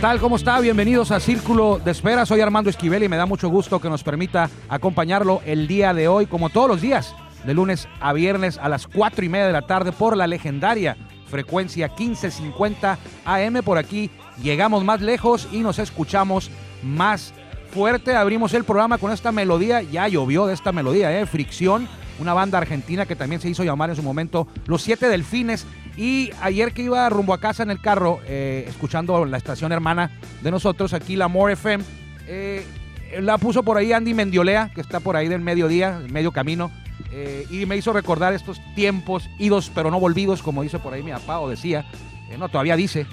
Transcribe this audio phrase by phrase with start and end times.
[0.00, 0.18] tal?
[0.18, 0.58] ¿Cómo está?
[0.60, 2.24] Bienvenidos a Círculo de Espera.
[2.24, 6.08] Soy Armando Esquivel y me da mucho gusto que nos permita acompañarlo el día de
[6.08, 7.14] hoy, como todos los días,
[7.44, 10.96] de lunes a viernes a las 4 y media de la tarde por la legendaria
[11.26, 13.62] frecuencia 1550 AM.
[13.62, 14.10] Por aquí
[14.42, 16.50] llegamos más lejos y nos escuchamos
[16.82, 17.34] más
[17.70, 18.16] fuerte.
[18.16, 21.26] Abrimos el programa con esta melodía, ya llovió de esta melodía, ¿eh?
[21.26, 21.86] Fricción,
[22.20, 25.66] una banda argentina que también se hizo llamar en su momento Los Siete Delfines.
[25.96, 30.10] Y ayer que iba rumbo a casa en el carro, eh, escuchando la estación hermana
[30.42, 31.82] de nosotros, aquí la More FM,
[32.26, 32.64] eh,
[33.20, 36.70] la puso por ahí Andy Mendiolea, que está por ahí del mediodía, medio camino,
[37.10, 41.02] eh, y me hizo recordar estos tiempos idos pero no volvidos, como dice por ahí
[41.02, 41.84] mi papá, o decía,
[42.38, 43.06] no, todavía dice,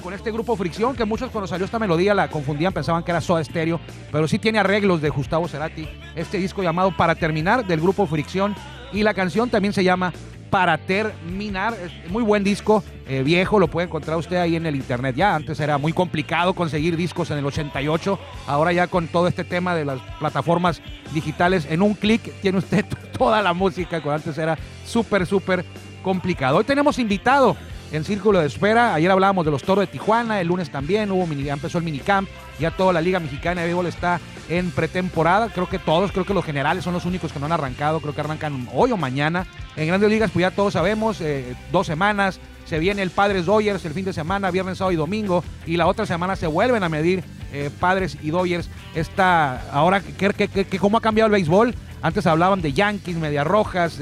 [0.00, 3.20] con este grupo Fricción, que muchos cuando salió esta melodía la confundían, pensaban que era
[3.20, 7.80] Soda Stereo, pero sí tiene arreglos de Gustavo Cerati, este disco llamado Para Terminar del
[7.80, 8.54] grupo Fricción,
[8.92, 10.12] y la canción también se llama
[10.50, 14.76] Para Terminar, es muy buen disco, eh, viejo, lo puede encontrar usted ahí en el
[14.76, 19.28] internet ya, antes era muy complicado conseguir discos en el 88, ahora ya con todo
[19.28, 20.80] este tema de las plataformas
[21.12, 22.84] digitales, en un clic tiene usted
[23.18, 25.64] toda la música, que antes era súper, súper
[26.02, 26.58] complicado.
[26.58, 27.56] Hoy tenemos invitado
[27.92, 28.94] en Círculo de Espera.
[28.94, 32.28] Ayer hablábamos de los Toros de Tijuana, el lunes también hubo mini, empezó el minicamp,
[32.58, 35.48] ya toda la Liga Mexicana de Béisbol está en pretemporada.
[35.48, 38.14] Creo que todos, creo que los generales son los únicos que no han arrancado, creo
[38.14, 39.46] que arrancan hoy o mañana.
[39.76, 42.40] En Grandes Ligas, pues ya todos sabemos, eh, dos semanas.
[42.66, 45.42] Se viene el Padres Dodgers el fin de semana, viernes, sábado y domingo.
[45.66, 48.68] Y la otra semana se vuelven a medir eh, Padres y Dodgers.
[48.94, 51.74] Esta, ahora, ¿qué, qué, qué, ¿cómo ha cambiado el béisbol?
[52.02, 53.98] Antes hablaban de Yankees, Medias Rojas,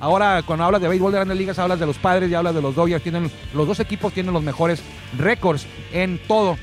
[0.00, 2.62] Ahora, cuando hablas de béisbol de grandes ligas, hablas de los padres y hablas de
[2.62, 3.02] los Dodgers.
[3.02, 4.82] Tienen, los dos equipos tienen los mejores
[5.18, 6.56] récords en todo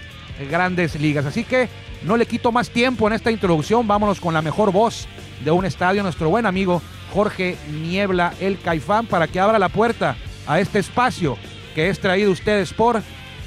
[0.50, 1.26] grandes ligas.
[1.26, 1.70] Así que
[2.04, 3.88] no le quito más tiempo en esta introducción.
[3.88, 5.08] Vámonos con la mejor voz
[5.44, 6.82] de un estadio, nuestro buen amigo
[7.14, 10.16] Jorge Niebla, el Caifán, para que abra la puerta
[10.48, 11.38] a este espacio
[11.74, 13.02] que es traído ustedes por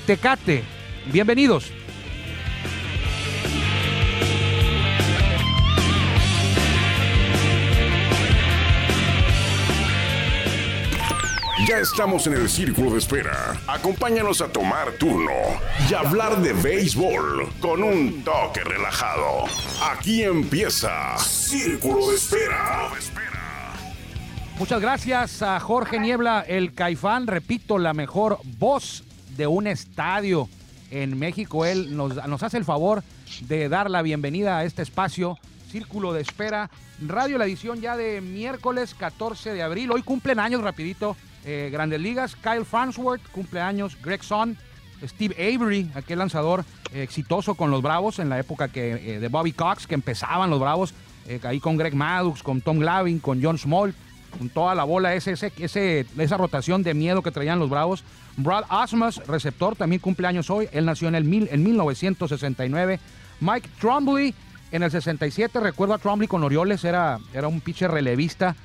[0.07, 0.63] Tecate.
[1.13, 1.78] Bienvenidos.
[11.69, 13.55] Ya estamos en el círculo de espera.
[13.67, 15.33] Acompáñanos a tomar turno
[15.91, 19.45] y hablar de béisbol con un toque relajado.
[19.83, 22.89] Aquí empieza Círculo de Espera.
[24.59, 27.27] Muchas gracias a Jorge Niebla, el Caifán.
[27.27, 29.05] Repito, la mejor voz
[29.37, 30.49] de un estadio
[30.91, 31.67] en México.
[31.67, 33.03] Él nos, nos hace el favor
[33.43, 35.37] de dar la bienvenida a este espacio.
[35.71, 36.71] Círculo de Espera.
[37.07, 39.91] Radio, la edición ya de miércoles 14 de abril.
[39.93, 41.15] Hoy cumplen años rapidito.
[41.45, 44.57] Eh, Grandes Ligas, Kyle Farnsworth, cumpleaños, Greg Son,
[45.03, 49.29] Steve Avery, aquel lanzador eh, exitoso con los Bravos en la época que, eh, de
[49.29, 50.95] Bobby Cox, que empezaban los Bravos,
[51.43, 53.95] ahí con Greg Maddux, con Tom Glavin, con John Small,
[54.39, 58.03] con toda la bola, ese, ese, esa rotación de miedo que traían los Bravos.
[58.39, 62.99] Brad Osmus, receptor, también cumpleaños hoy, él nació en, el mil, en 1969.
[63.41, 64.35] Mike Trombley,
[64.73, 68.57] en el 67, recuerdo a Trombley con Orioles, era, era un pitcher relevista,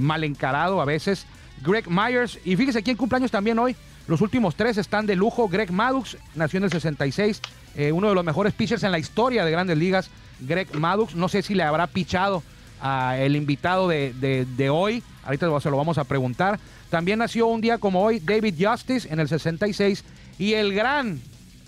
[0.00, 1.26] mal encarado a veces.
[1.62, 3.76] Greg Myers, y fíjese quién cumpleaños también hoy.
[4.08, 5.48] Los últimos tres están de lujo.
[5.48, 7.40] Greg Maddux nació en el 66,
[7.76, 10.10] eh, uno de los mejores pitchers en la historia de grandes ligas.
[10.40, 12.42] Greg Maddux, no sé si le habrá pichado
[12.80, 15.04] a el invitado de, de- hoy.
[15.24, 16.58] Ahorita se lo vamos a preguntar.
[16.90, 20.04] También nació un día como hoy David Justice en el 66.
[20.40, 21.20] Y el gran,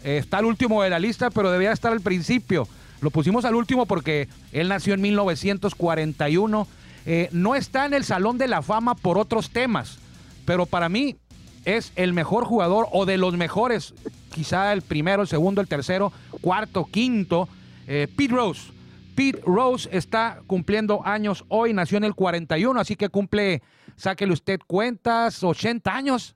[0.03, 2.67] eh, está al último de la lista, pero debía estar al principio.
[3.01, 6.67] Lo pusimos al último porque él nació en 1941.
[7.07, 9.99] Eh, no está en el Salón de la Fama por otros temas,
[10.47, 11.17] pero para mí
[11.65, 13.95] es el mejor jugador o de los mejores,
[14.33, 17.49] quizá el primero, el segundo, el tercero, cuarto, quinto.
[17.87, 18.73] Eh, Pete Rose.
[19.15, 23.63] Pete Rose está cumpliendo años hoy, nació en el 41, así que cumple,
[23.97, 26.35] sáquele usted cuentas, 80 años.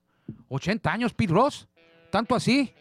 [0.49, 1.67] 80 años Pete Rose,
[2.11, 2.73] tanto así.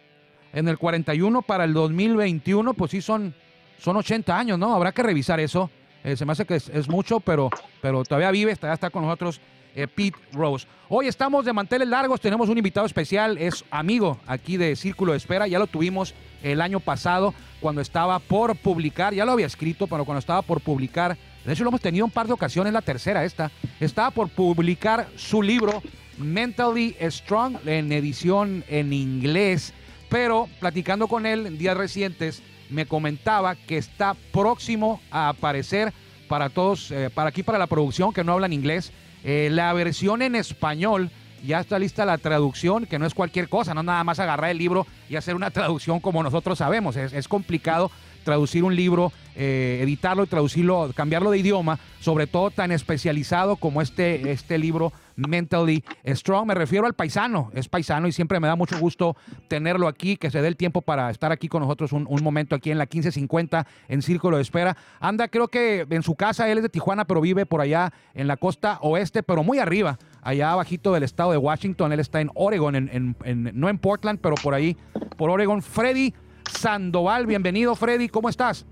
[0.53, 3.33] En el 41 para el 2021, pues sí son,
[3.79, 4.73] son 80 años, ¿no?
[4.73, 5.69] Habrá que revisar eso.
[6.07, 7.49] Eh, se me hace que es, mucho, pero,
[7.81, 9.41] pero todavía vive, todavía está con nosotros
[9.75, 10.65] eh, Pete Rose.
[10.87, 15.17] Hoy estamos de manteles largos, tenemos un invitado especial, es amigo aquí de Círculo de
[15.17, 16.13] Espera, ya lo tuvimos
[16.43, 20.61] el año pasado cuando estaba por publicar, ya lo había escrito, pero cuando estaba por
[20.61, 23.51] publicar, de hecho lo hemos tenido un par de ocasiones, la tercera esta,
[23.81, 25.83] estaba por publicar su libro
[26.17, 29.73] Mentally Strong en edición en inglés,
[30.07, 35.93] pero platicando con él en días recientes, me comentaba que está próximo a aparecer
[36.27, 38.91] para todos, eh, para aquí, para la producción que no hablan inglés,
[39.23, 41.09] eh, la versión en español.
[41.45, 44.57] Ya está lista la traducción, que no es cualquier cosa, no nada más agarrar el
[44.57, 47.91] libro y hacer una traducción como nosotros sabemos, es, es complicado.
[48.27, 53.81] Traducir un libro, eh, editarlo y traducirlo, cambiarlo de idioma, sobre todo tan especializado como
[53.81, 56.47] este, este libro Mentally Strong.
[56.47, 59.15] Me refiero al paisano, es paisano y siempre me da mucho gusto
[59.47, 62.69] tenerlo aquí, que se dé el tiempo para estar aquí con nosotros un, momento aquí
[62.69, 64.75] en la 1550 en Círculo de Espera.
[64.99, 68.27] Anda, creo que en su casa, él es de Tijuana, pero vive por allá en
[68.27, 71.93] la costa oeste, pero muy arriba allá abajito del estado de Washington.
[71.93, 73.15] Él está en Oregon, en,
[73.53, 74.75] no en Portland, pero por ahí,
[75.15, 75.61] por Oregon.
[75.61, 76.13] Freddy
[76.49, 78.65] Sandoval, bienvenido Freddy, ¿cómo estás?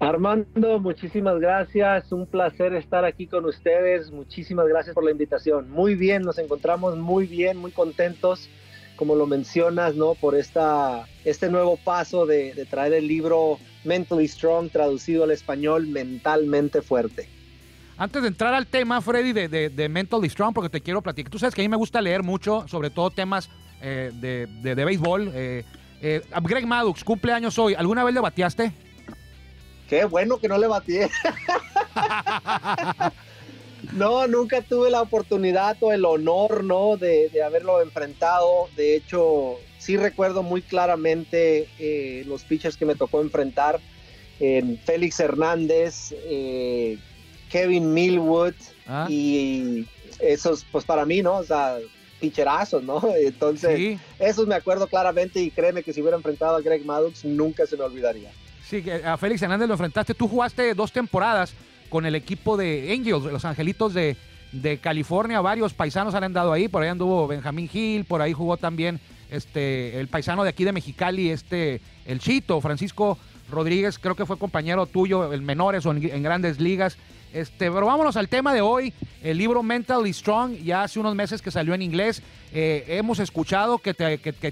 [0.00, 2.10] Armando, muchísimas gracias.
[2.10, 4.10] Un placer estar aquí con ustedes.
[4.10, 5.70] Muchísimas gracias por la invitación.
[5.70, 8.48] Muy bien, nos encontramos muy bien, muy contentos,
[8.96, 10.14] como lo mencionas, ¿no?
[10.14, 15.86] Por esta, este nuevo paso de, de traer el libro Mentally Strong, traducido al español,
[15.86, 17.28] mentalmente fuerte.
[17.98, 21.30] Antes de entrar al tema, Freddy, de, de, de Mentally Strong, porque te quiero platicar.
[21.30, 23.50] Tú sabes que a mí me gusta leer mucho, sobre todo temas
[23.82, 25.30] eh, de, de, béisbol.
[25.34, 25.64] Eh,
[26.02, 27.74] eh, Greg Maddux, cumpleaños hoy.
[27.74, 28.72] ¿Alguna vez le bateaste?
[29.88, 31.08] Qué bueno que no le bateé.
[33.92, 36.96] no, nunca tuve la oportunidad o el honor, ¿no?
[36.96, 38.68] De, de haberlo enfrentado.
[38.76, 41.68] De hecho, sí recuerdo muy claramente
[42.26, 43.80] los pitchers que me tocó enfrentar.
[44.38, 46.14] En Félix Hernández,
[47.50, 48.54] Kevin Millwood
[48.86, 49.06] ah.
[49.10, 49.86] y
[50.20, 51.36] esos, pues para mí, ¿no?
[51.36, 51.78] O sea,
[52.20, 53.02] picherazos, ¿no?
[53.16, 57.66] Entonces, esos me acuerdo claramente y créeme que si hubiera enfrentado a Greg Maddux nunca
[57.66, 58.30] se me olvidaría.
[58.68, 60.14] Sí, a Félix Hernández lo enfrentaste.
[60.14, 61.52] Tú jugaste dos temporadas
[61.88, 64.16] con el equipo de Angels, los Angelitos de,
[64.52, 65.40] de California.
[65.40, 66.68] Varios paisanos han andado ahí.
[66.68, 69.00] Por ahí anduvo Benjamín Gil, por ahí jugó también
[69.30, 73.18] este, el paisano de aquí de Mexicali, este, el Chito, Francisco
[73.50, 76.96] Rodríguez, creo que fue compañero tuyo en menores o en grandes ligas.
[77.32, 78.92] Este, pero vámonos al tema de hoy,
[79.22, 82.22] el libro Mentally Strong, ya hace unos meses que salió en inglés.
[82.52, 83.94] Eh, hemos escuchado que,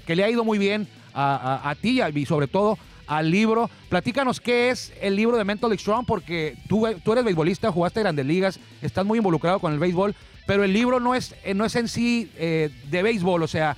[0.07, 3.69] le ha ido muy bien a, ti y sobre todo al libro.
[3.89, 8.25] Platícanos qué es el libro de Mentally Strong, porque tú, tú eres beisbolista, jugaste grandes
[8.25, 10.15] ligas, estás muy involucrado con el béisbol,
[10.47, 13.75] pero el libro no es, eh, no es en sí eh, de béisbol, o sea,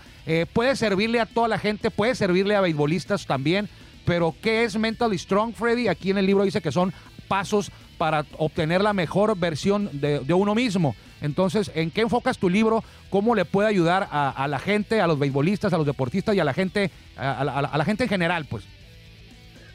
[0.53, 3.67] puede servirle a toda la gente, puede servirle a beisbolistas también.
[4.05, 5.87] Pero, ¿qué es Mentally Strong, Freddy?
[5.87, 6.93] Aquí en el libro dice que son
[7.27, 7.71] pasos
[8.01, 10.95] para obtener la mejor versión de, uno mismo.
[11.21, 12.83] Entonces, ¿en qué enfocas tu libro?
[13.11, 16.43] ¿Cómo le puede ayudar a, la gente, a los beisbolistas, a los deportistas y a
[16.43, 17.43] la gente, a,
[17.77, 18.63] la, gente en general, pues?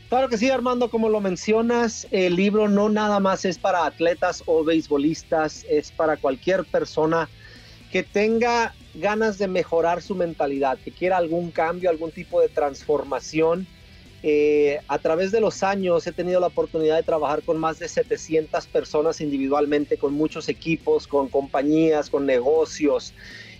[0.08, 4.42] Claro que sí, Armando, como lo mencionas, el libro no nada más es para atletas
[4.46, 7.28] o beisbolistas, es para cualquier persona
[7.92, 13.68] que tenga ganas de mejorar su mentalidad, que quiera algún cambio, algún tipo de transformación
[14.22, 17.88] eh, a través de los años he tenido la oportunidad de trabajar con más de
[17.88, 23.12] 700 personas individualmente, con muchos equipos, con compañías, con negocios.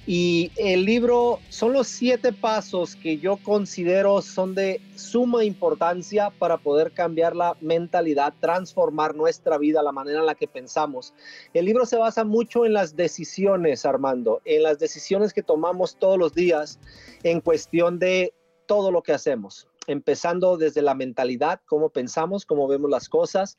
[0.09, 6.59] Y el libro son los siete pasos que yo considero son de suma importancia para
[6.59, 11.13] poder cambiar la mentalidad, transformar nuestra vida, la manera en la que pensamos.
[11.55, 16.19] El libro se basa mucho en las decisiones, Armando, en las decisiones que tomamos todos
[16.19, 16.79] los días
[17.25, 18.33] en cuestión de
[18.67, 23.59] todo lo que hacemos empezando desde la mentalidad, cómo pensamos, cómo vemos las cosas,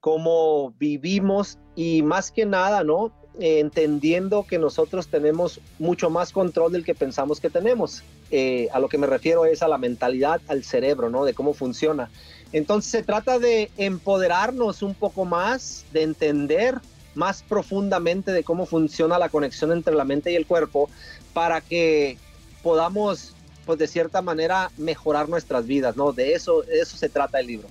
[0.00, 3.12] cómo vivimos y más que nada, ¿no?
[3.38, 8.02] entendiendo que nosotros tenemos mucho más control del que pensamos que tenemos.
[8.30, 11.24] Eh, a lo que me refiero es a la mentalidad, al cerebro, ¿no?
[11.24, 12.10] De cómo funciona.
[12.52, 16.80] Entonces se trata de empoderarnos un poco más, de entender
[17.14, 20.88] más profundamente de cómo funciona la conexión entre la mente y el cuerpo
[21.32, 22.18] para que
[22.62, 23.34] podamos
[23.70, 26.10] pues de cierta manera mejorar nuestras vidas, ¿no?
[26.10, 27.68] De eso, eso se trata el libro.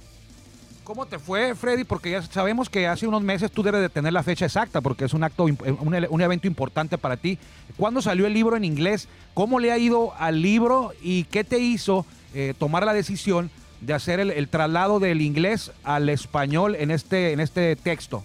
[0.86, 1.84] ¿Cómo te fue, Freddy?
[1.84, 5.04] Porque ya sabemos que hace unos meses tú debes de tener la fecha exacta, porque
[5.04, 7.38] es un acto, un, evento importante para ti.
[7.76, 9.10] ¿Cuándo salió el libro en inglés?
[9.34, 13.52] ¿Cómo le ha ido al libro y qué te hizo eh, tomar la decisión
[13.82, 18.24] de hacer el, traslado del inglés al español en este, en este texto?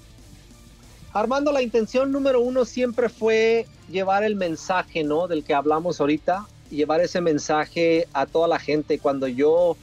[1.13, 5.27] Armando, la intención número uno siempre fue llevar el mensaje, ¿no?
[5.27, 8.99] Del que hablamos ahorita, llevar ese mensaje a toda la gente.
[8.99, 9.77] Cuando yo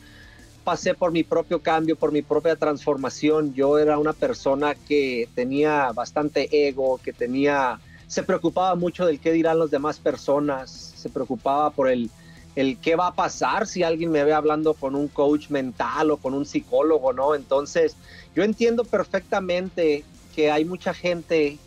[0.64, 5.92] pasé por mi propio cambio, por mi propia transformación, yo era una persona que tenía
[5.92, 11.72] bastante ego, que tenía, se preocupaba mucho del qué dirán las demás personas, se preocupaba
[11.72, 12.10] por el,
[12.56, 16.18] el qué va a pasar si alguien me ve hablando con un coach mental o
[16.18, 17.34] con un psicólogo, ¿no?
[17.34, 17.96] Entonces,
[18.36, 20.04] yo entiendo perfectamente
[20.36, 21.58] que hay mucha gente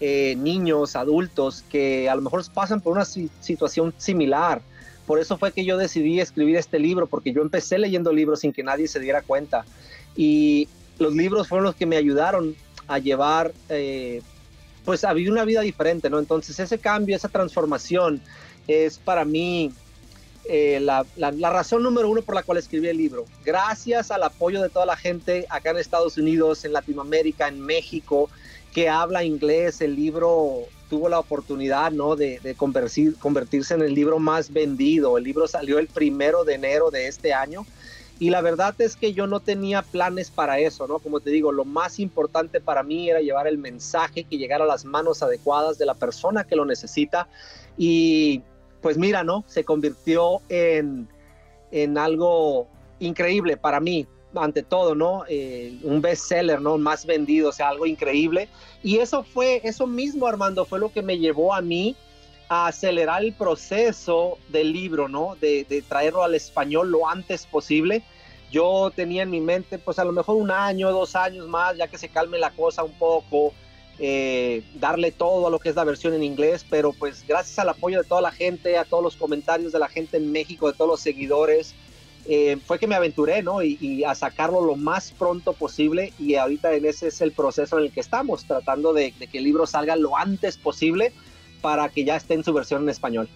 [0.00, 4.62] eh, niños, adultos que a lo mejor pasan por una situación similar.
[5.06, 8.52] Por eso fue que yo decidí escribir este libro, porque yo empecé leyendo libros sin
[8.52, 9.64] que nadie se diera cuenta.
[10.16, 12.54] Y los libros fueron los que me ayudaron
[12.86, 14.22] a llevar, eh,
[14.84, 16.18] pues a vivir una vida diferente, ¿no?
[16.18, 18.20] Entonces ese cambio, esa transformación
[18.66, 19.72] es para mí
[20.50, 21.04] eh, la,
[21.50, 23.26] razón número uno por la cual escribí el libro.
[23.44, 28.30] Gracias al apoyo de toda la gente acá en Estados Unidos, en Latinoamérica, en México,
[28.78, 32.14] que habla inglés, el libro tuvo la oportunidad ¿no?
[32.14, 35.18] de, convertirse en el libro más vendido.
[35.18, 37.66] El libro salió el primero de enero de este año.
[38.20, 41.00] Y la verdad es que yo no tenía planes para eso, ¿no?
[41.00, 44.68] Como te digo, lo más importante para mí era llevar el mensaje que llegara a
[44.68, 47.26] las manos adecuadas de la persona que lo necesita.
[47.76, 48.42] Y
[48.80, 49.42] pues mira, ¿no?
[49.48, 51.08] Se convirtió en,
[51.72, 52.68] en algo
[53.00, 55.24] increíble para mí, ante todo, ¿no?
[55.28, 56.78] Eh, un bestseller, ¿no?
[56.78, 58.48] Más vendido, o sea, algo increíble.
[58.82, 61.96] Y eso fue, eso mismo, Armando, fue lo que me llevó a mí
[62.48, 65.36] a acelerar el proceso del libro, ¿no?
[65.40, 68.02] De, de traerlo al español lo antes posible.
[68.50, 71.88] Yo tenía en mi mente, pues a lo mejor un año, dos años más, ya
[71.88, 73.52] que se calme la cosa un poco,
[73.98, 77.68] eh, darle todo a lo que es la versión en inglés, pero pues gracias al
[77.68, 80.76] apoyo de toda la gente, a todos los comentarios de la gente en México, de
[80.76, 81.74] todos los seguidores,
[82.30, 83.62] eh, fue que me aventuré, ¿no?
[83.62, 87.84] Y, a sacarlo lo más pronto posible y ahorita en ese es el proceso en
[87.84, 91.14] el que estamos, tratando de, que el libro salga lo antes posible
[91.62, 93.30] para que ya esté en su versión en español.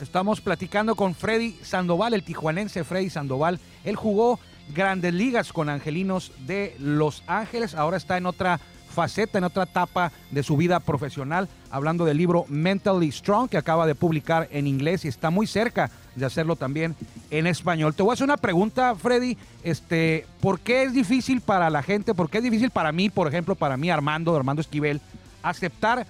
[0.00, 3.60] Estamos platicando con Freddy Sandoval, el tijuanense Freddy Sandoval.
[3.84, 4.40] Él jugó
[4.74, 8.58] grandes ligas con Angelinos de Los Ángeles, ahora está en otra
[8.92, 13.86] faceta, en otra etapa de su vida profesional, hablando del libro Mentally Strong que acaba
[13.86, 16.94] de publicar en inglés y está muy cerca de hacerlo también
[17.30, 17.94] en español.
[17.94, 22.14] Te voy a hacer una pregunta, Freddy, este, ¿por qué es difícil para la gente,
[22.14, 25.00] por qué es difícil para mí, por ejemplo, para mí Armando, Armando Esquivel,
[25.42, 26.06] aceptar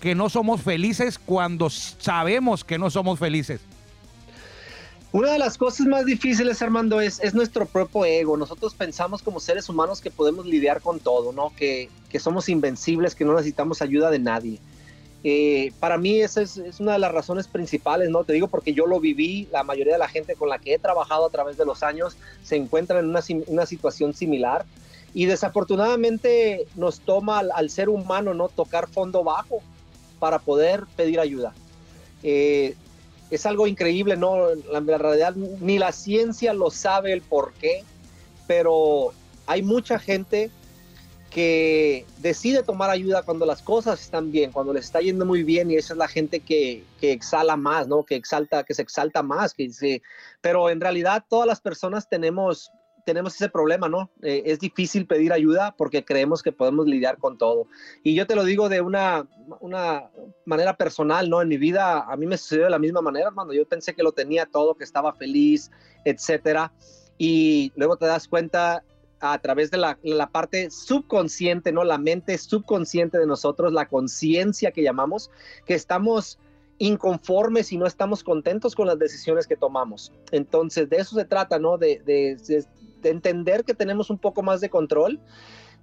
[0.00, 3.60] que no somos felices cuando sabemos que no somos felices?
[5.12, 8.36] Una de las cosas más difíciles, Armando, es, es nuestro propio ego.
[8.36, 11.52] Nosotros pensamos como seres humanos que podemos lidiar con todo, ¿no?
[11.56, 14.60] Que, que somos invencibles, que no necesitamos ayuda de nadie.
[15.24, 18.22] Eh, para mí esa es, es, una de las razones principales, ¿no?
[18.22, 20.78] Te digo porque yo lo viví, la mayoría de la gente con la que he
[20.78, 24.64] trabajado a través de los años se encuentra en una, una situación similar
[25.12, 28.48] y desafortunadamente nos toma al, al, ser humano, ¿no?
[28.48, 29.60] Tocar fondo bajo
[30.20, 31.52] para poder pedir ayuda.
[32.22, 32.76] Eh,
[33.30, 34.54] es algo increíble, ¿no?
[34.70, 37.84] La, realidad ni la ciencia lo sabe el por qué,
[38.46, 39.12] pero
[39.46, 40.50] hay mucha gente
[41.30, 45.70] que decide tomar ayuda cuando las cosas están bien, cuando les está yendo muy bien
[45.70, 48.02] y esa es la gente que, que exhala más, ¿no?
[48.02, 50.02] Que exalta, que se exalta más, que dice,
[50.40, 52.72] pero en realidad todas las personas tenemos
[53.10, 54.08] tenemos ese problema, ¿no?
[54.22, 57.66] Eh, es difícil pedir ayuda porque creemos que podemos lidiar con todo.
[58.04, 59.26] Y yo te lo digo de una,
[59.58, 60.10] una
[60.44, 61.42] manera personal, ¿no?
[61.42, 63.52] En mi vida a mí me sucedió de la misma manera, hermano.
[63.52, 65.72] Yo pensé que lo tenía todo, que estaba feliz,
[66.04, 66.72] etcétera.
[67.18, 68.84] Y luego te das cuenta
[69.18, 71.82] a través de la, la parte subconsciente, ¿no?
[71.82, 75.32] La mente subconsciente de nosotros, la conciencia que llamamos,
[75.66, 76.38] que estamos
[76.80, 80.12] inconformes y no estamos contentos con las decisiones que tomamos.
[80.32, 81.76] Entonces, de eso se trata, ¿no?
[81.76, 82.64] De, de, de
[83.02, 85.20] entender que tenemos un poco más de control,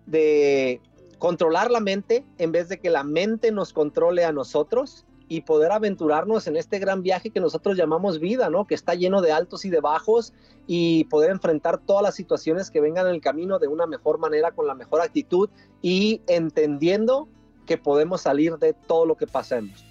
[0.06, 0.82] de
[1.18, 5.72] controlar la mente en vez de que la mente nos controle a nosotros y poder
[5.72, 8.66] aventurarnos en este gran viaje que nosotros llamamos vida, ¿no?
[8.66, 10.34] Que está lleno de altos y de bajos
[10.68, 14.52] y poder enfrentar todas las situaciones que vengan en el camino de una mejor manera,
[14.52, 15.50] con la mejor actitud
[15.82, 17.28] y entendiendo
[17.66, 19.86] que podemos salir de todo lo que pasemos.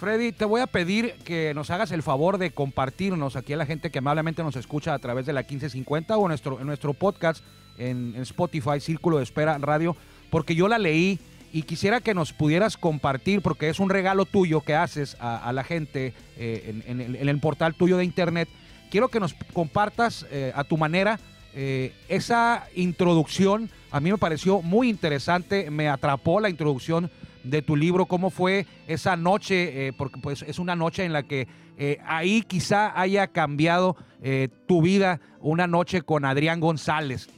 [0.00, 3.66] Freddy, te voy a pedir que nos hagas el favor de compartirnos aquí a la
[3.66, 7.44] gente que amablemente nos escucha a través de la 1550 o en nuestro, podcast
[7.76, 9.94] en, Spotify, Círculo de Espera Radio,
[10.30, 11.18] porque yo la leí
[11.52, 15.64] y quisiera que nos pudieras compartir, porque es un regalo tuyo que haces a, la
[15.64, 18.48] gente eh, en, el, portal tuyo de internet.
[18.90, 21.20] Quiero que nos compartas eh, a tu manera
[21.54, 23.68] eh, esa introducción.
[23.90, 27.10] A mí me pareció muy interesante, me atrapó la introducción
[27.44, 31.22] de tu libro, cómo fue esa noche, eh, porque pues es una noche en la
[31.22, 37.28] que eh, ahí quizá haya cambiado eh, tu vida, una noche con Adrián González.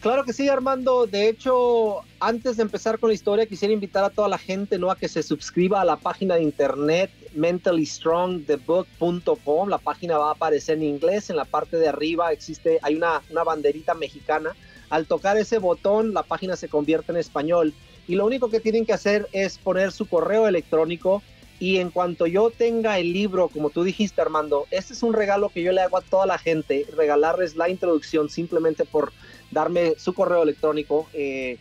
[0.00, 1.06] Claro que sí, Armando.
[1.06, 4.90] De hecho, antes de empezar con la historia, quisiera invitar a toda la gente ¿no?
[4.90, 9.68] a que se suscriba a la página de internet mentallystrongthebook.com.
[9.68, 11.28] La página va a aparecer en inglés.
[11.28, 14.56] En la parte de arriba existe, hay una, una banderita mexicana.
[14.88, 17.74] Al tocar ese botón, la página se convierte en español
[18.10, 21.22] y lo único que tienen que hacer es poner su correo electrónico
[21.60, 25.48] y en cuanto yo tenga el libro, como tú dijiste Armando, este es un regalo
[25.48, 29.12] que yo le hago a toda la gente, regalarles la introducción simplemente por
[29.52, 31.58] darme su correo electrónico eh,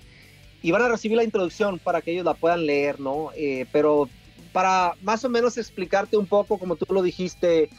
[0.64, 3.30] y van a recibir la introducción para que ellos la puedan leer, ¿no?
[3.36, 4.10] Eh, pero
[4.52, 7.70] para más o menos explicarte un poco, como tú lo dijiste,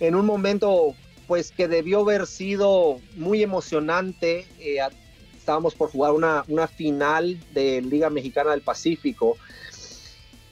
[0.00, 0.94] en un momento
[1.26, 4.80] pues que debió haber sido muy emocionante, eh,
[5.48, 9.38] estábamos por jugar una, una final de Liga Mexicana del Pacífico.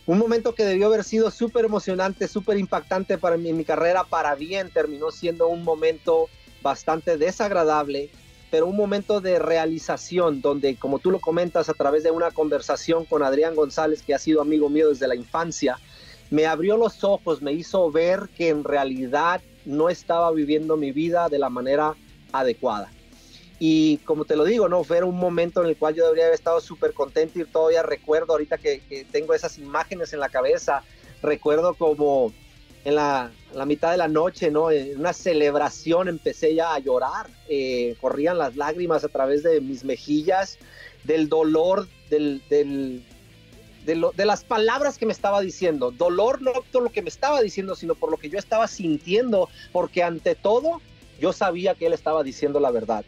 [0.06, 4.04] Un momento que debió haber sido súper emocionante, súper impactante para mí, en mi carrera,
[4.04, 6.30] para bien, terminó siendo un momento
[6.62, 8.08] bastante desagradable,
[8.50, 13.04] pero un momento de realización donde, como tú lo comentas, a través de una conversación
[13.04, 15.78] con Adrián González, que ha sido amigo mío desde la infancia,
[16.30, 21.28] me abrió los ojos, me hizo ver que en realidad no estaba viviendo mi vida
[21.28, 21.94] de la manera
[22.32, 22.90] adecuada.
[23.58, 26.34] Y como te lo digo, no fue un momento en el cual yo debería haber
[26.34, 30.82] estado súper contento y todavía recuerdo ahorita que, tengo esas imágenes en la cabeza,
[31.22, 32.32] recuerdo como
[32.84, 33.30] en la,
[33.66, 34.70] mitad de la noche, ¿no?
[34.70, 39.84] En una celebración empecé ya a llorar, eh, corrían las lágrimas a través de mis
[39.84, 40.58] mejillas,
[41.04, 43.02] del dolor, del, del
[43.86, 45.92] de, de, las palabras que me estaba diciendo.
[45.92, 49.48] Dolor no por lo que me estaba diciendo, sino por lo que yo estaba sintiendo,
[49.72, 50.82] porque ante todo
[51.20, 53.04] yo sabía que él estaba diciendo la verdad.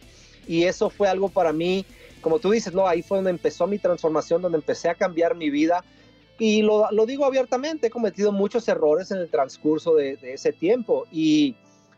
[0.48, 1.84] Y eso fue algo para mí,
[2.20, 5.50] como tú dices, no, ahí fue donde empezó mi transformación, donde empecé a cambiar mi
[5.50, 5.84] vida.
[6.38, 11.06] Y lo, lo digo abiertamente, he cometido muchos errores en el transcurso de, ese tiempo.
[11.12, 11.54] Y,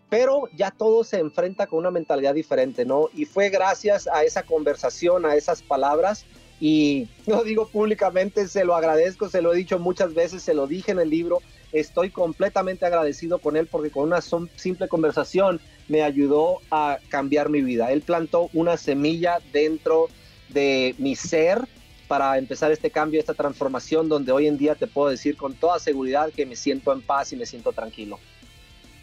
[0.08, 3.08] pero ya todo se enfrenta con una mentalidad diferente, ¿no?
[3.14, 6.24] Y fue gracias a esa conversación, a esas palabras,
[6.60, 10.66] y lo digo públicamente, se lo agradezco, se lo he dicho muchas veces, se lo
[10.66, 11.40] dije en el libro,
[11.72, 17.62] estoy completamente agradecido con él porque con una simple conversación me ayudó a cambiar mi
[17.62, 17.90] vida.
[17.90, 20.06] Él plantó una semilla dentro
[20.48, 21.66] de mi ser
[22.06, 25.80] para empezar este cambio, esta transformación donde hoy en día te puedo decir con toda
[25.80, 28.20] seguridad que me siento en paz y me siento tranquilo.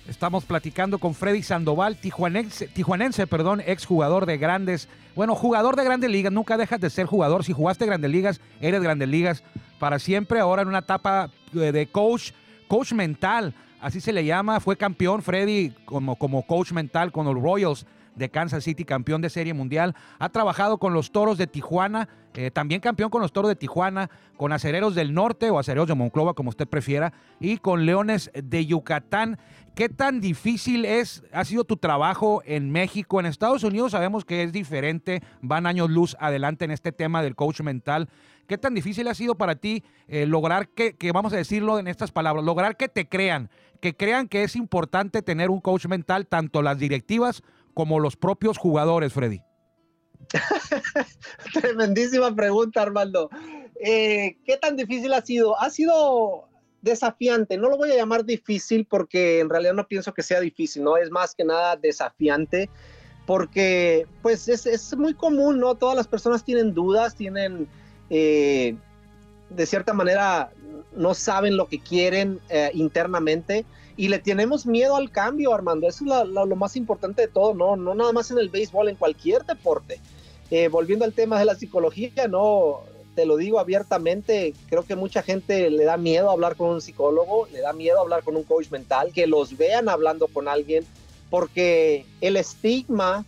[0.07, 6.09] Estamos platicando con Freddy Sandoval, tijuanense, tijuanense, perdón, exjugador de grandes, bueno, jugador de grandes
[6.09, 7.43] ligas, nunca dejas de ser jugador.
[7.43, 9.43] Si jugaste grandes ligas, eres grandes ligas
[9.77, 10.39] para siempre.
[10.39, 12.31] Ahora en una etapa eh, de coach,
[12.69, 14.59] coach mental así se le llama.
[14.59, 17.85] Fue campeón Freddy como, como coach mental con los Royals
[18.17, 19.95] de Kansas City, campeón de Serie Mundial.
[20.19, 24.09] Ha trabajado con los Toros de Tijuana, eh, también campeón con los Toros de Tijuana,
[24.35, 28.65] con Acereros del Norte o Acereros de Monclova, como usted prefiera, y con Leones de
[28.65, 29.37] Yucatán.
[29.75, 33.19] ¿Qué tan difícil es, ha sido tu trabajo en México?
[33.19, 37.35] En Estados Unidos sabemos que es diferente, van años luz adelante en este tema del
[37.35, 38.09] coach mental.
[38.47, 41.87] ¿Qué tan difícil ha sido para ti eh, lograr que, que, vamos a decirlo en
[41.87, 46.27] estas palabras, lograr que te crean, que crean que es importante tener un coach mental,
[46.27, 49.41] tanto las directivas como los propios jugadores, Freddy?
[51.53, 53.29] Tremendísima pregunta, Armando.
[53.79, 55.59] Eh, ¿Qué tan difícil ha sido?
[55.59, 56.49] Ha sido
[56.81, 57.57] desafiante.
[57.57, 60.97] No lo voy a llamar difícil porque en realidad no pienso que sea difícil, ¿no?
[60.97, 62.69] Es más que nada desafiante
[63.25, 65.75] porque pues es, es muy común, ¿no?
[65.75, 67.67] Todas las personas tienen dudas, tienen
[68.09, 68.75] eh,
[69.49, 70.51] de cierta manera
[70.95, 75.87] no saben lo que quieren eh, internamente y le tenemos miedo al cambio, Armando.
[75.87, 77.75] Eso es lo más importante de todo, ¿no?
[77.75, 79.99] No nada más en el béisbol, en cualquier deporte.
[80.51, 82.81] Eh, volviendo al tema de la psicología, no,
[83.15, 87.47] te lo digo abiertamente, creo que mucha gente le da miedo hablar con un psicólogo,
[87.51, 90.85] le da miedo hablar con un coach mental, que los vean hablando con alguien,
[91.29, 93.25] porque el estigma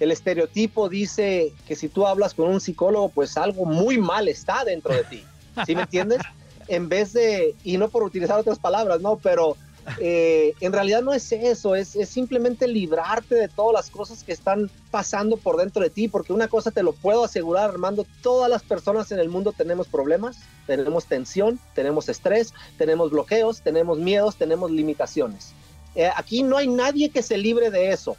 [0.00, 4.64] el estereotipo dice que si tú hablas con un psicólogo, pues algo muy mal está
[4.64, 5.24] dentro de ti.
[5.66, 6.20] ¿Sí me entiendes?
[6.68, 9.16] En vez de, y no por utilizar otras palabras, ¿no?
[9.16, 9.56] Pero
[10.00, 14.32] eh, en realidad no es eso, es, es, simplemente librarte de todas las cosas que
[14.32, 18.48] están pasando por dentro de ti, porque una cosa te lo puedo asegurar, Armando, todas
[18.48, 24.36] las personas en el mundo tenemos problemas, tenemos tensión, tenemos estrés, tenemos bloqueos, tenemos miedos,
[24.36, 25.52] tenemos limitaciones.
[25.94, 28.16] Eh, aquí no hay nadie que se libre de eso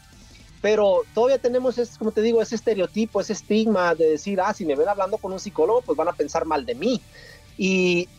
[0.66, 4.66] pero todavía tenemos, ese, como te digo, ese estereotipo, ese estigma de decir, ah, si
[4.66, 7.00] me ven hablando con un psicólogo, pues van a pensar mal de mí.
[7.56, 8.10] Y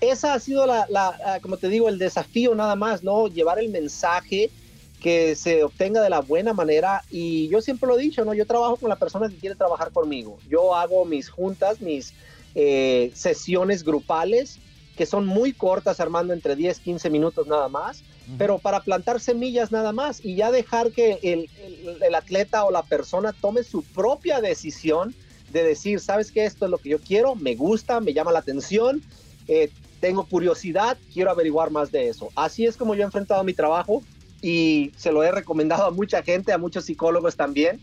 [0.00, 3.28] esa ha sido la, como te digo, el desafío nada más, ¿no?
[3.28, 4.50] Llevar el mensaje
[5.00, 8.34] que se obtenga de la buena manera y yo siempre lo he dicho, ¿no?
[8.34, 10.38] Yo trabajo con la persona que quiere trabajar conmigo.
[10.48, 12.14] Yo hago mis juntas, mis
[12.54, 14.58] eh, sesiones grupales
[14.96, 18.02] que son muy cortas, Armando, entre 10, 15 minutos nada más
[18.36, 23.32] pero para plantar semillas nada más y ya dejar que el, atleta o la persona
[23.32, 25.14] tome su propia decisión
[25.52, 28.40] de decir, sabes que esto es lo que yo quiero, me gusta, me llama la
[28.40, 29.02] atención,
[29.46, 32.30] eh, tengo curiosidad, quiero averiguar más de eso.
[32.34, 34.02] Así es como yo he enfrentado mi trabajo
[34.40, 37.80] y se lo he recomendado a mucha gente, a muchos psicólogos también.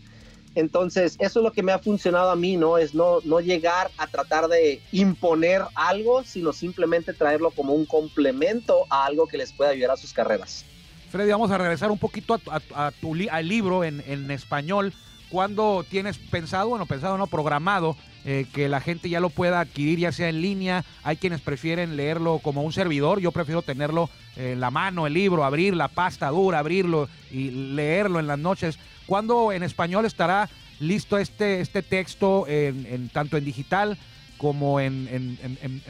[0.54, 2.78] Entonces, eso es lo que me ha funcionado a mí, ¿no?
[2.78, 8.86] Es no, no llegar a tratar de imponer algo, sino simplemente traerlo como un complemento
[8.88, 10.64] a algo que les pueda ayudar a sus carreras.
[11.10, 12.40] Freddy, vamos a regresar un poquito
[12.74, 14.94] a, tu al libro en, en español.
[15.30, 19.98] ¿Cuándo tienes pensado, bueno, pensado, no, programado, eh, que la gente ya lo pueda adquirir,
[19.98, 20.84] ya sea en línea?
[21.02, 25.44] Hay quienes prefieren leerlo como un servidor, yo prefiero tenerlo en la mano, el libro,
[25.44, 28.78] abrir la pasta dura, abrirlo y leerlo en las noches.
[29.06, 33.98] ¿Cuándo en español estará listo este, este texto, en, tanto en digital
[34.36, 35.38] como en,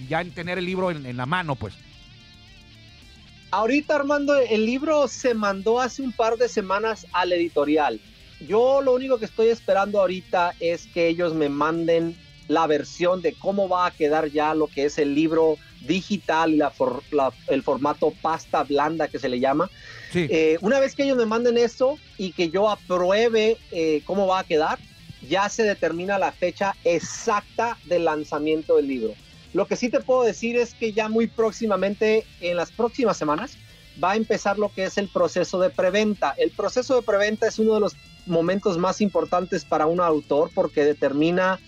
[0.09, 1.75] ya en tener el libro en, la mano, pues?
[3.51, 8.01] Ahorita, Armando, el libro se mandó hace un par de semanas al editorial.
[8.40, 12.16] Yo lo único que estoy esperando ahorita es que ellos me manden
[12.49, 16.59] la versión de cómo va a quedar ya lo que es el libro digital y
[16.59, 16.72] la,
[17.49, 19.70] el formato pasta blanda que se le llama.
[20.14, 24.40] Eh, una vez que ellos me manden eso y que yo apruebe eh, cómo va
[24.40, 24.79] a quedar,
[25.29, 29.14] ya se determina la fecha exacta del lanzamiento del libro.
[29.53, 33.57] Lo que sí te puedo decir es que ya muy próximamente, en las próximas semanas,
[34.03, 36.35] va a empezar lo que es el proceso de preventa.
[36.37, 40.84] El proceso de preventa es uno de los momentos más importantes para un autor porque
[40.84, 41.58] determina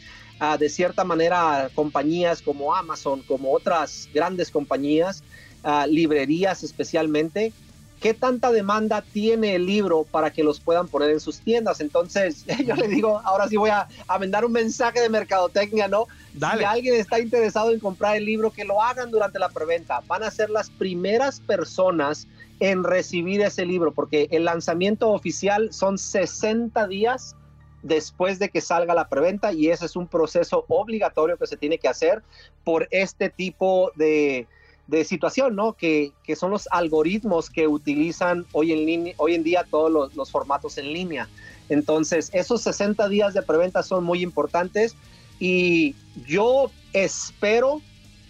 [0.41, 5.23] uh, de cierta manera compañías como Amazon, como otras grandes compañías,
[5.65, 7.53] uh, librerías especialmente,
[8.01, 11.81] qué tanta demanda tiene el libro para que los puedan poner en sus tiendas.
[11.81, 16.07] Entonces, yo le digo, ahora sí voy a, a mandar un mensaje de mercadotecnia, ¿no?
[16.33, 20.01] Si alguien está interesado en comprar el libro, que lo hagan durante la preventa.
[20.07, 22.29] Van a ser las primeras personas
[22.61, 27.35] en recibir ese libro, porque el lanzamiento oficial son 60 días
[27.83, 31.79] después de que salga la preventa y ese es un proceso obligatorio que se tiene
[31.79, 32.23] que hacer
[32.65, 34.49] por este tipo de,
[34.89, 35.75] de situación, ¿no?
[35.75, 40.17] Que, que, son los algoritmos que utilizan hoy en, línea, hoy en día todos los,
[40.17, 41.29] los, formatos en línea.
[41.69, 44.97] Entonces, esos 60 días de preventa son muy importantes
[45.39, 45.95] y
[46.27, 47.83] yo espero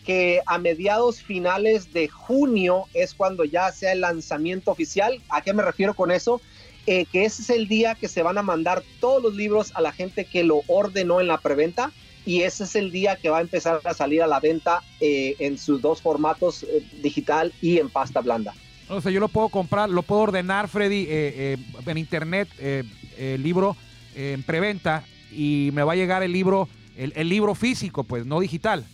[0.05, 5.23] que a mediados finales de junio es cuando ya sea el lanzamiento oficial.
[5.29, 6.40] ¿A qué me refiero con eso?
[6.87, 9.83] Eh, que ese es el día que se van a mandar todos los libros a
[9.83, 11.92] la gente que lo ordenó en la preventa
[12.24, 15.37] y ese es el día que va a empezar a salir a la venta eh,
[15.38, 18.54] en sus dos formatos, eh, digital y en pasta blanda.
[18.88, 23.76] O sea, yo lo puedo comprar, lo puedo ordenar, Freddy, eh, en internet, el libro
[24.14, 28.85] en preventa y me va a llegar el libro, el, libro físico, pues, no digital.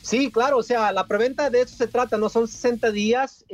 [0.00, 3.44] Sí, claro, o sea, la preventa de eso se trata, no son 60 días.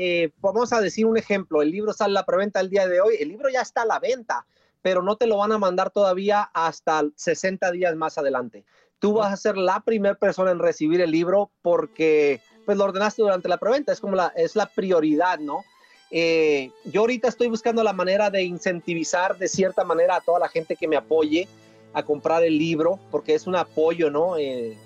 [0.40, 3.16] vamos a decir un ejemplo, el libro sale a la preventa el día de hoy,
[3.18, 4.44] el libro ya está a la venta
[4.84, 8.66] pero no te lo van a mandar todavía hasta 60 días más adelante.
[8.98, 13.22] Tú vas a ser la primera persona en recibir el libro porque pues lo ordenaste
[13.22, 15.64] durante la preventa, es como la, es la prioridad, ¿no?
[16.10, 20.50] Eh, yo ahorita estoy buscando la manera de incentivizar de cierta manera a toda la
[20.50, 21.48] gente que me apoye
[21.94, 24.36] a comprar el libro, porque es un apoyo, ¿no?
[24.36, 24.76] Eh,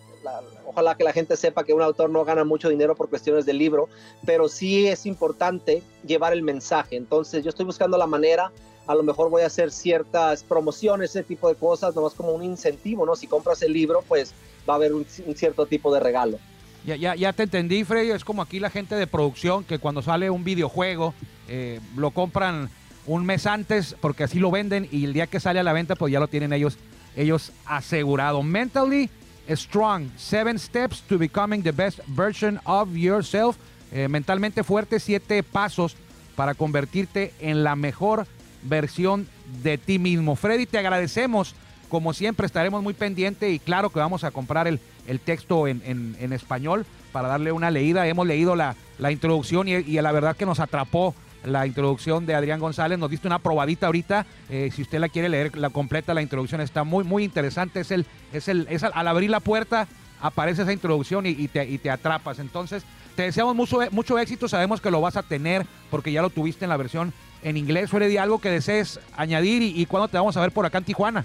[0.64, 3.58] ojalá que la gente sepa que un autor no gana mucho dinero por cuestiones del
[3.58, 3.88] libro,
[4.24, 6.94] pero sí es importante llevar el mensaje.
[6.94, 8.52] Entonces yo estoy buscando la manera
[8.88, 12.42] a lo mejor voy a hacer ciertas promociones, ese tipo de cosas, nomás como un
[12.42, 13.14] incentivo, ¿no?
[13.14, 14.32] Si compras el libro, pues
[14.68, 16.38] va a haber un, cierto tipo de regalo.
[16.86, 18.10] Ya, ya, ya te entendí, Freddy.
[18.10, 21.12] Es como aquí la gente de producción que cuando sale un videojuego
[21.48, 22.70] eh, lo compran
[23.06, 25.94] un mes antes porque así lo venden y el día que sale a la venta
[25.94, 26.78] pues ya lo tienen ellos,
[27.14, 28.42] ellos asegurado.
[28.42, 29.10] Mentally
[29.50, 33.58] strong, seven steps to becoming the best version of yourself.
[33.92, 35.94] Eh, mentalmente fuerte, siete pasos
[36.36, 38.26] para convertirte en la mejor
[38.62, 39.28] versión
[39.62, 40.36] de ti mismo.
[40.36, 41.54] Freddy, te agradecemos.
[41.88, 45.82] Como siempre, estaremos muy pendientes y claro que vamos a comprar el, el texto en,
[45.86, 48.06] en, español para darle una leída.
[48.06, 52.34] Hemos leído la, la introducción y, y, la verdad que nos atrapó la introducción de
[52.34, 52.98] Adrián González.
[52.98, 54.26] Nos diste una probadita ahorita.
[54.50, 57.80] Eh, si usted la quiere leer, la completa, la introducción está muy, muy interesante.
[57.80, 59.88] Es el, es el, es al, abrir la puerta
[60.20, 62.38] aparece esa introducción y, y, te, y te atrapas.
[62.38, 62.82] Entonces,
[63.16, 64.48] te deseamos mucho, mucho éxito.
[64.48, 67.90] Sabemos que lo vas a tener porque ya lo tuviste en la versión en inglés,
[67.90, 71.24] Freddy, algo que desees añadir y, cuándo te vamos a ver por acá en Tijuana.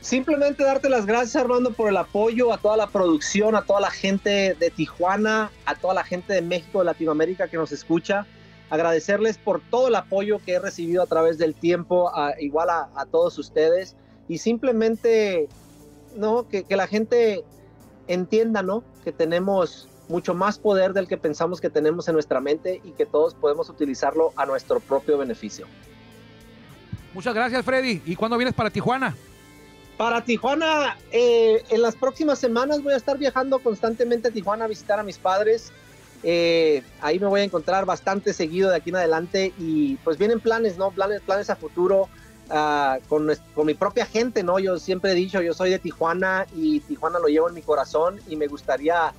[0.00, 3.90] Simplemente darte las gracias, Armando, por el apoyo a toda la producción, a toda la
[3.90, 8.26] gente de Tijuana, a toda la gente de México, de Latinoamérica que nos escucha.
[8.70, 13.38] Agradecerles por todo el apoyo que he recibido a través del tiempo, igual a, todos
[13.38, 13.96] ustedes.
[14.28, 15.48] Y simplemente,
[16.14, 16.46] ¿no?
[16.48, 17.44] Que la gente
[18.06, 18.84] entienda, ¿no?
[19.04, 23.06] Que tenemos mucho más poder del que pensamos que tenemos en nuestra mente y que
[23.06, 25.66] todos podemos utilizarlo a nuestro propio beneficio.
[27.14, 28.02] Muchas gracias, Freddy.
[28.04, 29.16] ¿Y cuándo vienes para Tijuana?
[29.96, 34.68] Para Tijuana, eh, en las próximas semanas voy a estar viajando constantemente a Tijuana a
[34.68, 35.72] visitar a mis padres.
[36.22, 40.40] Eh, ahí me voy a encontrar bastante seguido de aquí en adelante y pues vienen
[40.40, 40.90] planes, ¿no?
[40.90, 42.08] Planes, planes a futuro
[42.50, 44.58] uh, con, con mi propia gente, ¿no?
[44.58, 48.20] Yo siempre he dicho, yo soy de Tijuana y Tijuana lo llevo en mi corazón
[48.28, 49.14] y me gustaría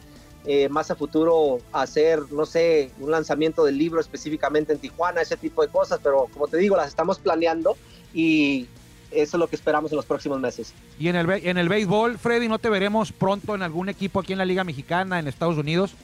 [0.46, 5.38] eh, más a futuro hacer, no sé, un lanzamiento del libro específicamente en Tijuana, ese
[5.38, 7.78] tipo de cosas, pero como te digo, las estamos planeando
[8.14, 8.68] y
[9.12, 10.74] eso es lo que esperamos en los próximos meses.
[11.00, 14.34] ¿Y en el, en el béisbol, Freddy, no te veremos pronto en algún equipo aquí
[14.34, 15.96] en la Liga Mexicana, en Estados Unidos?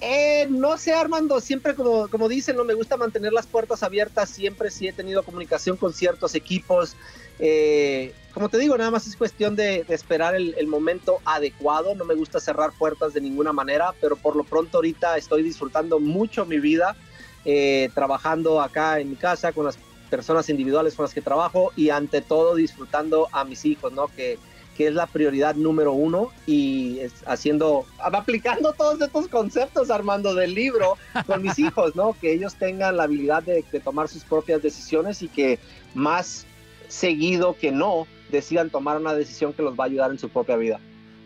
[0.00, 4.30] Eh, no sé, Armando, siempre como, como dicen, no me gusta mantener las puertas abiertas,
[4.30, 6.94] siempre sí he tenido comunicación con ciertos equipos.
[7.38, 12.14] Eh, como te digo, nada más es cuestión de, esperar el, momento adecuado, no me
[12.14, 16.58] gusta cerrar puertas de ninguna manera, pero por lo pronto ahorita estoy disfrutando mucho mi
[16.60, 16.96] vida,
[17.44, 19.78] eh, trabajando acá en mi casa con las
[20.10, 24.08] personas individuales con las que trabajo y ante todo disfrutando a mis hijos, ¿no?
[24.08, 24.38] Que,
[24.78, 30.96] que es la prioridad número uno y haciendo, aplicando todos estos conceptos, Armando, del libro
[31.26, 32.14] con mis hijos, ¿no?
[32.20, 35.58] Que ellos tengan la habilidad de, tomar sus propias decisiones y que
[35.94, 36.46] más
[36.88, 40.56] seguido que no decidan tomar una decisión que los va a ayudar en su propia
[40.56, 40.80] vida.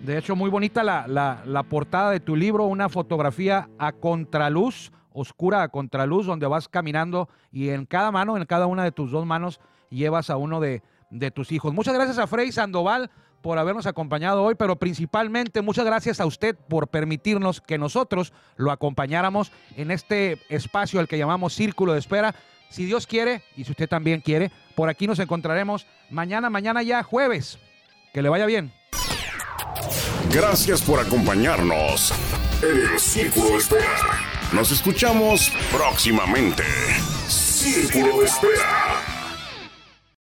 [0.05, 1.07] De hecho, muy bonita la,
[1.45, 7.29] la portada de tu libro, una fotografía a contraluz, oscura a contraluz, donde vas caminando
[7.53, 10.83] y en cada mano, en cada una de tus dos manos, llevas a uno de,
[11.11, 11.73] de tus hijos.
[11.73, 13.11] Muchas gracias a Frey Sandoval
[13.43, 18.71] por habernos acompañado hoy, pero principalmente muchas gracias a usted por permitirnos que nosotros lo
[18.71, 22.35] acompañáramos en este espacio al que llamamos Círculo de Espera.
[22.73, 27.03] Si Dios quiere, y si usted también quiere, por aquí nos encontraremos mañana, mañana ya
[27.03, 27.59] jueves.
[28.15, 28.73] Que le vaya bien.
[30.33, 32.15] Gracias por acompañarnos
[32.63, 33.99] en el Círculo Espera.
[34.53, 36.63] Nos escuchamos próximamente.
[37.29, 39.02] Círculo Espera.